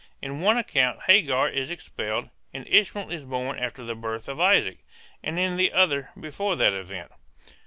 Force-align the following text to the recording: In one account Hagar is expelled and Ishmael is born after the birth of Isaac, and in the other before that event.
In 0.19 0.41
one 0.41 0.57
account 0.57 1.03
Hagar 1.03 1.47
is 1.47 1.69
expelled 1.69 2.31
and 2.55 2.67
Ishmael 2.67 3.11
is 3.11 3.23
born 3.23 3.59
after 3.59 3.83
the 3.83 3.93
birth 3.93 4.27
of 4.27 4.39
Isaac, 4.39 4.79
and 5.23 5.37
in 5.37 5.57
the 5.57 5.71
other 5.71 6.09
before 6.19 6.55
that 6.55 6.73
event. 6.73 7.11